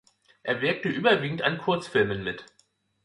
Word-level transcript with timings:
Er 0.41 0.61
wirkte 0.61 0.89
überwiegend 0.89 1.43
an 1.43 1.59
Kurzfilmen 1.59 2.23
mit. 2.23 2.45